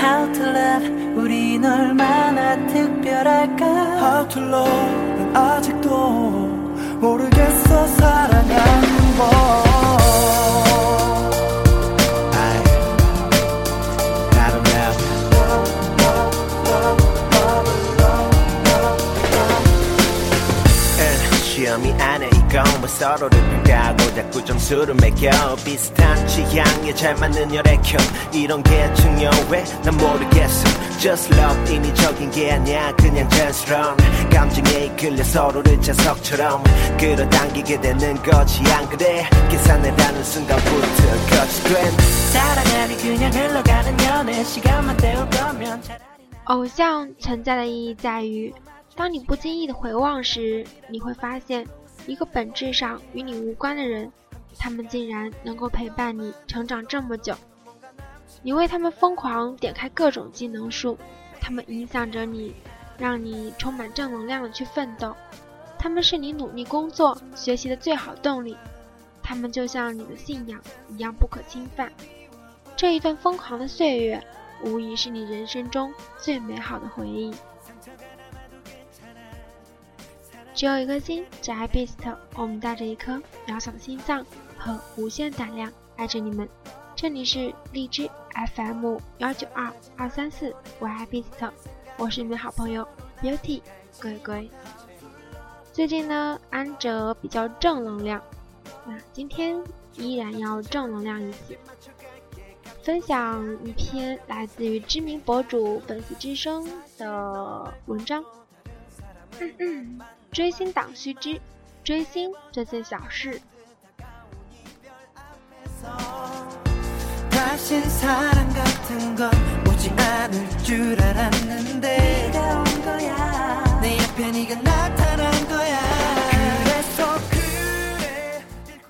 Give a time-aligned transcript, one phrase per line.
[0.00, 3.66] How to love 우린 얼마나 특별할까?
[3.66, 5.88] How to love 난 아직도
[7.00, 9.68] 모르겠어 사랑하는 법
[22.00, 22.17] I,
[22.47, 22.47] I don't know.
[22.47, 25.29] 응, 시험이 안에 이건 뭐 서로를 평가하고 자꾸 점수를 매겨
[25.65, 27.99] 비슷한 취향에 잘 맞는 혈액형
[28.33, 33.97] 이런 게 중요해 난 모르겠어 Just love 인위적인 게 아니야 그냥 자연스러운
[34.31, 36.63] 감정에 이끌려 서로를 자석처럼
[36.99, 41.91] 끌어당기게 되는 거지 안 그래 계산해라는 순간부터 거치 된
[42.31, 46.03] 사랑하니 그냥 흘러가는 연애 시간만 때울 거면 차라리
[46.45, 48.53] 偶像存在的意义在于，
[48.97, 51.65] 当你不经意的回望时，你会发现
[52.06, 54.10] 一个本质上与你无关的人，
[54.58, 57.34] 他们竟然能够陪伴你成长这么久。
[58.42, 60.96] 你为他们疯狂点开各种技能树，
[61.40, 62.54] 他们影响着你，
[62.96, 65.14] 让你充满正能量的去奋斗。
[65.78, 68.56] 他们是你努力工作、学习的最好动力。
[69.22, 71.92] 他们就像你的信仰一样不可侵犯。
[72.76, 74.22] 这一段疯狂的岁月，
[74.64, 77.34] 无疑是你人生中最美好的回忆。
[80.58, 82.16] 只有一颗心，只爱 Beast。
[82.34, 84.26] 我们带着一颗渺小的心脏
[84.58, 86.48] 和无限胆量，爱着你们。
[86.96, 88.10] 这里是荔枝
[88.56, 91.48] FM 幺九二二三四，我爱 Beast，
[91.96, 92.84] 我是你们的好朋友
[93.22, 93.62] Beauty
[94.02, 94.50] 鬼鬼。
[95.72, 98.20] 最近呢，安哲比较正能量，
[98.84, 99.62] 那今天
[99.94, 101.56] 依然要正能量一些。
[102.82, 108.24] 分享一篇来自于知名博主粉丝之声的文章。
[110.30, 111.40] 追星党须知，
[111.84, 113.40] 追星这件小事。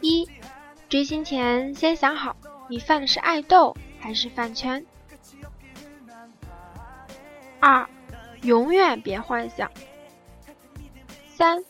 [0.01, 0.29] 一、
[0.89, 2.37] 追星前先想好，
[2.69, 4.85] 你犯的是爱豆还是饭圈？
[7.61, 7.89] 二、
[8.43, 9.71] 永远别幻想。
[11.39, 11.65] 三，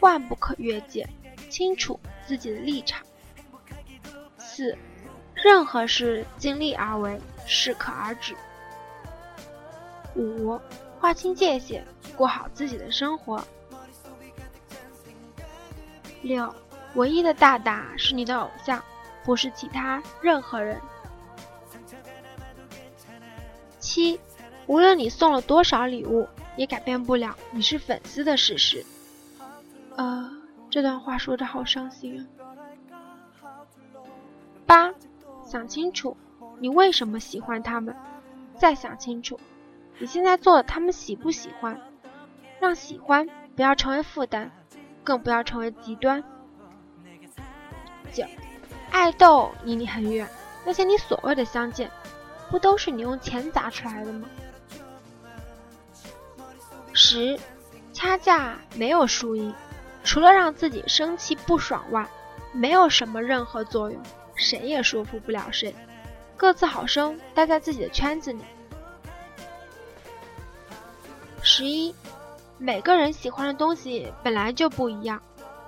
[0.00, 1.08] 万不可越界，
[1.48, 3.02] 清楚自己的立场。
[4.36, 4.76] 四，
[5.32, 8.36] 任何事尽力而为，适可而止。
[10.16, 10.60] 五，
[10.98, 11.82] 划清界限，
[12.14, 13.42] 过好自己的生活。
[16.20, 16.54] 六，
[16.92, 18.84] 唯一的大大是你的偶像，
[19.24, 20.78] 不是其他任何人。
[23.78, 24.20] 七，
[24.66, 26.28] 无论你送了多少礼物，
[26.60, 28.84] 也改变不了你是粉丝的事实。
[29.96, 30.30] 呃，
[30.68, 32.20] 这段话说的好伤心啊。
[34.66, 34.92] 八，
[35.42, 36.14] 想清楚
[36.58, 37.96] 你为什么喜欢他们，
[38.58, 39.40] 再想清楚
[39.98, 41.80] 你现在做的他们喜不喜欢，
[42.60, 43.26] 让喜欢
[43.56, 44.50] 不要成为负担，
[45.02, 46.22] 更不要成为极端。
[48.12, 48.22] 九，
[48.90, 50.28] 爱豆离你很远，
[50.66, 51.90] 那些你所谓的相见，
[52.50, 54.28] 不都是你用钱砸出来的吗？
[57.02, 57.40] 十，
[57.94, 59.54] 掐架没有输赢，
[60.04, 62.06] 除了让自己生气不爽外，
[62.52, 63.98] 没有什么任何作用，
[64.34, 65.74] 谁也说服不了谁，
[66.36, 68.42] 各自好生待在自己的圈子里。
[71.40, 71.94] 十一，
[72.58, 75.22] 每个人喜欢的东西本来就不一样，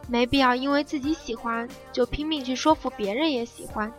[0.09, 3.91] 没必要因为自己喜欢就拼命去说服别人也喜欢。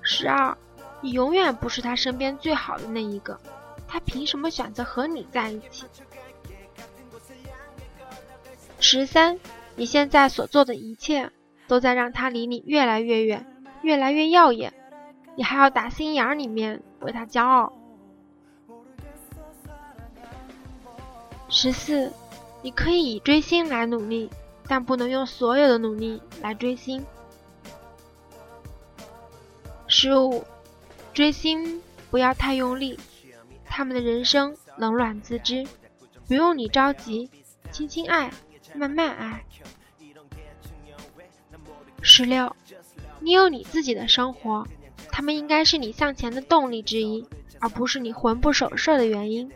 [0.00, 0.56] 十二，
[1.02, 3.38] 你永远不是他身边最好的那一个，
[3.92, 5.84] 他凭什么选择和你在一起？
[8.78, 9.40] 十三，
[9.74, 11.32] 你现在所做的一切
[11.66, 13.44] 都在让他离你越来越远，
[13.82, 14.72] 越来越耀眼，
[15.34, 17.72] 你还要打心眼儿里面为他骄傲。
[21.48, 22.12] 十四，
[22.62, 24.30] 你可以以追星来努力，
[24.68, 27.04] 但不能用所有的努力来追星。
[29.88, 30.44] 十五，
[31.12, 32.96] 追星不要太用力，
[33.80, 35.66] 他们的人生冷暖自知。
[36.28, 37.30] 不用你着急
[37.72, 38.30] 轻轻爱
[38.74, 39.42] 慢慢爱。
[42.02, 42.54] 十六
[43.20, 44.68] 你有你自己的生活
[45.10, 47.26] 他们应该是你向前的动力之一
[47.58, 49.50] 而不是你魂不守舍的原因。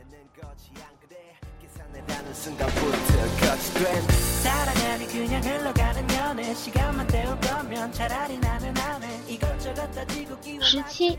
[10.63, 11.19] 十七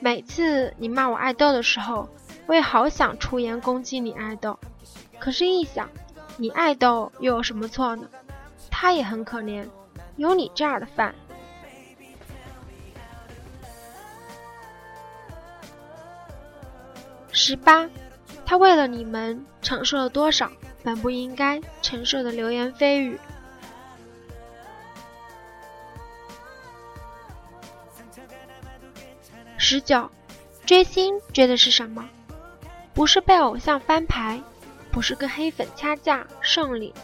[0.00, 2.06] 每次你骂我爱豆的时候
[2.46, 4.58] 我也好想出言攻击你爱豆，
[5.18, 5.88] 可是，一想，
[6.36, 8.06] 你爱豆又有什么错呢？
[8.70, 9.66] 他也很可怜，
[10.16, 11.14] 有你这样的饭。
[17.32, 17.88] 十八，
[18.44, 20.50] 他为了你们承受了多少
[20.82, 23.18] 本不应该承受的流言蜚语。
[29.56, 30.10] 十九，
[30.66, 32.08] 追星追的是什么？
[32.94, 34.40] 不是被偶像翻牌，
[34.92, 36.94] 不是跟黑粉掐架胜利，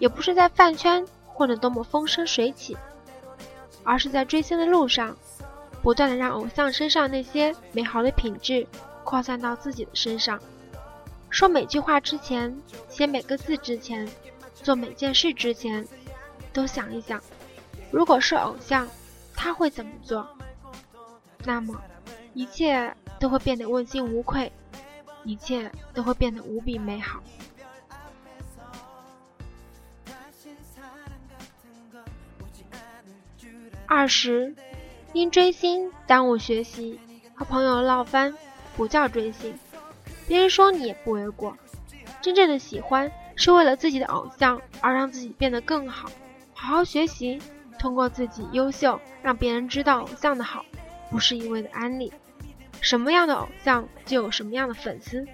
[0.00, 2.76] 也不是在饭圈混得多么风生水起，
[3.84, 5.16] 而是在追星的路上，
[5.80, 8.66] 不断的让偶像身上那些美好的品质
[9.04, 10.40] 扩散到自己的身上。
[11.30, 12.56] 说每句话之前，
[12.88, 14.08] 写每个字之前，
[14.54, 15.86] 做每件事之前，
[16.52, 17.22] 都想一想，
[17.92, 18.88] 如果是偶像，
[19.36, 20.26] 他会怎么做？
[21.44, 21.80] 那么。
[22.34, 24.52] 一切都会变得问心无愧，
[25.24, 27.22] 一切都会变得无比美好。
[33.86, 34.54] 二十，
[35.12, 37.00] 因追星耽误学习，
[37.34, 38.34] 和朋友闹翻，
[38.76, 39.58] 不叫追星。
[40.26, 41.56] 别人说你也不为过。
[42.20, 46.10] 真正的喜欢是为了自己的偶像而让自己变得更好，
[46.52, 47.40] 好好学习，
[47.78, 50.64] 通过自己优秀，让别人知道偶像的好，
[51.10, 52.12] 不是一味的安利。
[52.80, 55.26] 什么样的偶像就有什么样的粉丝，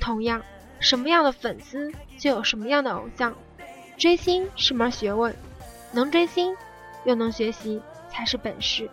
[0.00, 0.42] 同样，
[0.80, 3.34] 什么样的粉丝就有什么样的偶像。
[3.96, 5.34] 追星是门学问，
[5.92, 6.54] 能追星
[7.04, 7.80] 又能学习
[8.10, 8.88] 才是本事。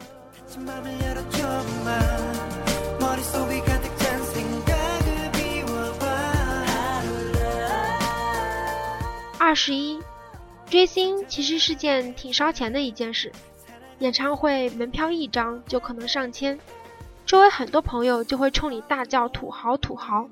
[9.37, 10.01] 二十一，
[10.69, 13.31] 追星其实是件挺烧钱的一件事，
[13.99, 16.57] 演唱会门票一张就可能上千。
[17.35, 20.29] 周围很多朋友就会冲你大叫“土豪，土豪”，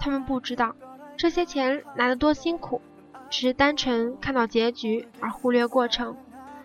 [0.00, 0.74] 他们不知道
[1.14, 2.80] 这些钱来得多辛苦，
[3.28, 6.16] 只是单纯看到结局而忽略过程。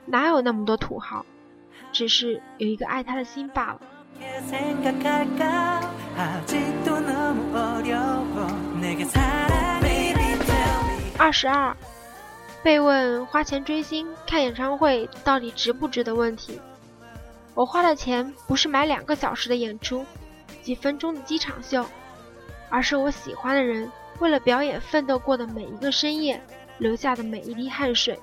[0.06, 1.26] 哪有那么多土豪？
[1.92, 3.82] 只是有一个爱他的心罢了。
[11.18, 11.76] 二十二，
[12.64, 16.62] 被问花钱追星、看演唱会到底值不值的问题。
[17.56, 20.04] 我花的钱不是买两个小时的演出，
[20.64, 21.86] 几分钟的机场秀，
[22.70, 26.42] 而是我喜欢的人为了表演奋斗过的每一个深夜，
[26.80, 28.20] 流下的每一滴汗水，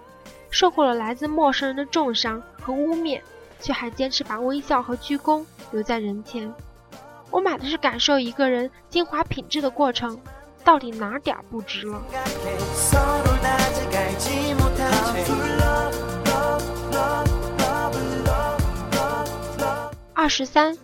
[0.50, 3.20] 受过了来自陌生人的重伤和污蔑，
[3.60, 6.52] 却还坚持把微笑和鞠躬留在人前。
[7.30, 10.20] 我买的是感受一个人精华品质的过程，
[10.64, 12.02] 到底哪点不值了？
[20.20, 20.76] 二十三，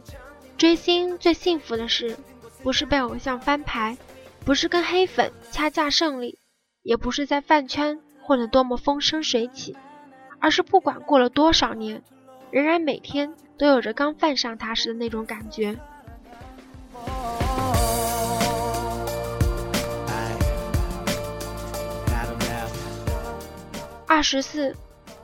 [0.56, 2.16] 追星最幸福的事，
[2.62, 3.98] 不是被偶像翻牌，
[4.46, 6.38] 不是跟黑粉掐架胜利，
[6.82, 9.76] 也不是在饭圈混得多么风生水起，
[10.40, 12.02] 而是不管过了多少年，
[12.50, 15.76] 仍然每天都有着刚犯上他时的那种感觉。
[24.06, 24.74] 二十四，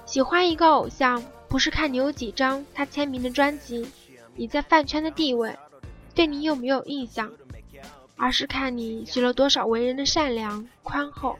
[0.04, 3.88] 喜欢一个偶像，不是看你有几张他签名的专辑。
[4.34, 5.56] 你在饭圈的地位，
[6.14, 7.30] 对你有没有印象？
[8.16, 11.38] 而是看你学了多少为人的善良、宽厚，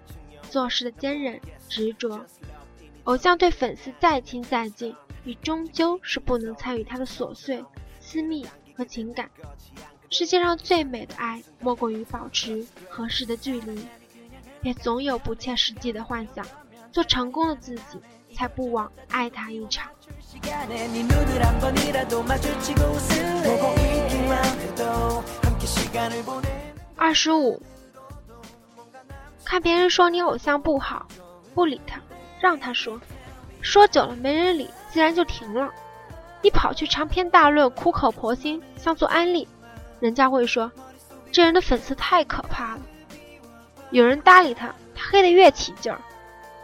[0.50, 2.24] 做事的坚韧、执着。
[3.04, 7.64] 偶像对粉丝再亲再近，你终究是不能参与他的琐碎、
[8.00, 8.46] 私密
[8.76, 9.30] 和情感。
[10.10, 13.86] 世界上最美的爱，莫过于保持合适的距离，
[14.60, 16.44] 别总有不切实际的幻想。
[16.90, 17.98] 做成功的自己，
[18.34, 19.90] 才不枉爱他一场。
[26.96, 27.60] 二十五，
[29.44, 31.06] 看别人说你偶像不好，
[31.54, 32.00] 不理他，
[32.40, 32.98] 让他说，
[33.60, 35.70] 说久了没人理，自然就停了。
[36.40, 39.46] 你跑去长篇大论，苦口婆心，像做安利，
[40.00, 40.72] 人家会说，
[41.30, 42.80] 这人的粉丝太可怕了。
[43.90, 46.00] 有人搭理他，他黑的越起劲儿。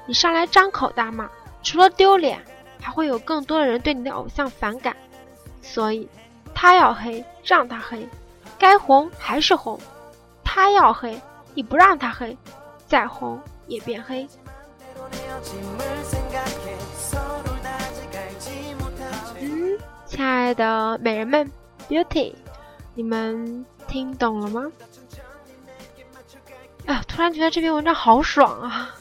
[0.06, 1.28] 你上来张口大骂，
[1.62, 2.42] 除了丢脸。
[2.80, 4.96] 还会有更多的人对你的偶像反感，
[5.62, 6.08] 所以
[6.54, 8.06] 他要黑，让他黑；
[8.58, 9.78] 该红还是红，
[10.42, 11.20] 他要黑，
[11.54, 12.36] 你不让他黑，
[12.86, 14.28] 再红也变黑。
[19.40, 21.50] 嗯，亲爱的美人们
[21.88, 22.34] ，Beauty，
[22.94, 24.70] 你们听懂了吗？
[26.86, 28.94] 啊，突然觉得这篇文章好爽啊！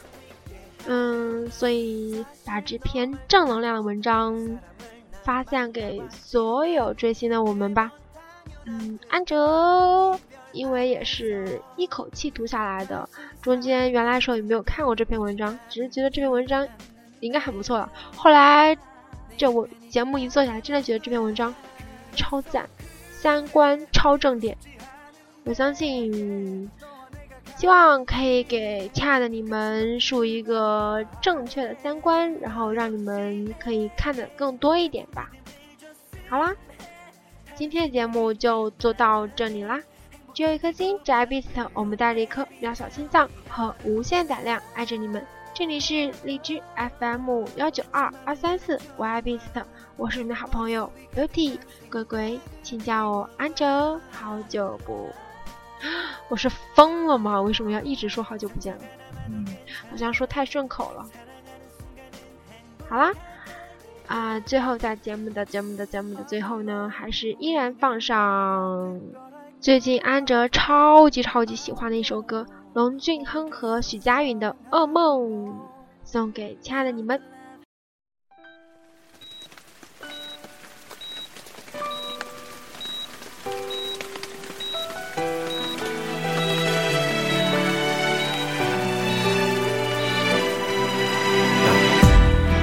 [0.90, 4.58] 嗯，所以把这篇正能量的文章
[5.22, 7.92] 发散给所有追星的我们吧。
[8.64, 10.18] 嗯，安哲
[10.52, 13.06] 因为也是一口气读下来的，
[13.42, 16.66] 中间原来时候也没有看过这篇文章，只是觉得这篇文章
[17.20, 17.92] 应该很不错了。
[18.16, 18.74] 后来
[19.36, 21.54] 这我节目一做下来，真的觉得这篇文章
[22.16, 22.66] 超赞，
[23.10, 24.56] 三观超正点。
[25.44, 26.70] 我相信，
[27.58, 35.28] 希望可以给亲爱的你们树一个正确的三观，然后让你们可以看的更多一点吧。
[36.28, 36.54] 好啦，
[37.56, 39.80] 今天的节目就做到这里啦。
[40.32, 45.26] 只有一颗心，只爱 Beast，我们带着一颗渺小心脏和无限胆量，爱着你们。
[45.52, 46.62] 这里是荔枝
[47.00, 49.40] FM 幺九二二三四，我爱 Beast，
[49.96, 51.58] 我是你们好朋友 Beauty，
[51.90, 54.00] 鬼鬼，请叫我安哲。
[54.12, 55.08] 好久不，
[56.28, 57.40] 我是疯了吗？
[57.40, 58.82] 为什么要一直说好久不见了？
[59.30, 59.46] 嗯，
[59.90, 61.06] 好像说太顺口了。
[62.88, 63.12] 好啦，
[64.06, 69.00] 啊，最后在节目的节目的节目的最后呢，还是依然放上。
[69.60, 75.48] 最近安哲超级超级喜欢的一首歌，龙俊亨和许佳莹的《噩梦》，
[76.04, 77.20] 送给亲爱的你们。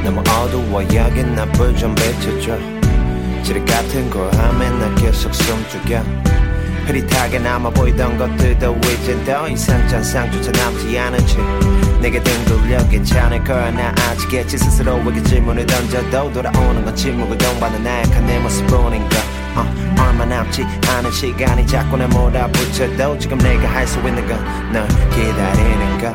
[0.05, 2.57] 너무 어두워 여긴 나 불 좀 비춰줘.
[3.43, 6.03] 지뢰 같은 거 하면 나 계속 숨죽여.
[6.85, 11.37] 흐릿하게 남아 보이던 것들도 이젠 더 이상 잔상조차 남지 않은 채
[11.99, 13.71] 내게 등돌려 괜찮을 거야.
[13.71, 19.17] 나 아직겠지 스스로에게 질문을 던져도 돌아오는 건 침묵을 동반한 나약한 내 모습뿐인가
[19.57, 19.65] uh,
[19.99, 24.37] 어, 얼마 남지 않은 시간이 자꾸 날 몰아붙여도 지금 내가 할 수 있는 건
[24.71, 26.13] 널 기다리는 거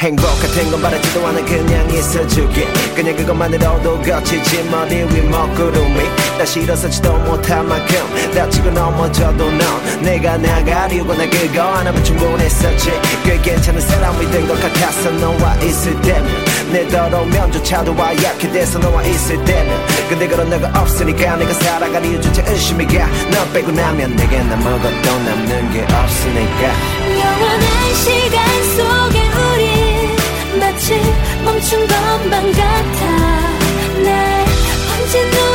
[0.00, 2.66] 행복 같은 건 바라지도 않아 그냥 있어주게
[2.96, 6.00] 그냥 그것만으로도 거치지 머리 위 먹구름이.
[6.38, 7.96] 다시 일어서지도 못할 만큼
[8.34, 12.90] 다치고 넘어져도 넌 내가 나가려고 나 그거 하나면 충분했었지.
[13.24, 18.78] 꽤 괜찮은 사람이 된 것 같았어 너와 있을 때면 내 더러운 면조차도 와 약해 돼서
[18.78, 19.86] 너와 있을 때면.
[20.08, 25.82] 근데 그런 너가 없으니까 내가 살아갈 이유조차 의심이 가너 빼고 나면 내겐 아무것도 남는 게
[25.82, 26.72] 없으니까.
[27.20, 29.20] 영원한 시간 속에
[31.44, 33.50] 멈춘 것만 같아.
[34.02, 34.44] 내
[34.88, 35.49] 번진 눈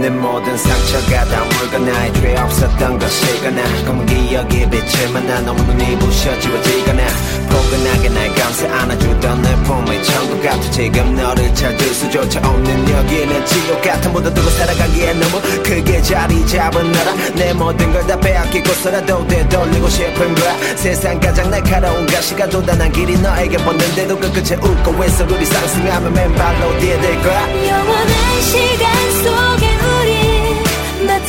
[0.00, 3.62] 내 모든 상처가 다 나의 죄 없었던 것이거나.
[3.84, 7.02] 검은 기억이 빛을 나 너무 눈이 부셔 지워지거나.
[7.50, 10.70] 포근하게 날 감싸 안아주던 내 품의 천국 같아.
[10.70, 16.90] 지금 너를 찾을 수조차 없는 여기는 지옥 같은 모두 두고 살아가기에 너무 크게 자리 잡은
[16.92, 17.14] 나라.
[17.34, 20.76] 내 모든 걸 다 빼앗기고서라도 되돌리고 싶은 거야.
[20.76, 26.78] 세상 가장 날카로운 가시가 돋아난 길이 너에게 뻗는데도 그 끝에 웃고 외서 우리 상승하면 맨발로
[26.78, 27.68] 뛰어들 거야.
[27.68, 29.79] 영원한 시간 속에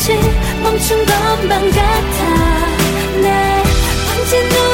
[0.01, 0.15] 마치
[0.63, 2.67] 멈춘 것만 같아.
[3.21, 3.63] 내
[4.07, 4.70] 방진 눈